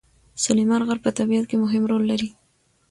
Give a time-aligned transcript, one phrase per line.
[0.43, 2.29] سلیمان غر په طبیعت کې مهم رول لري.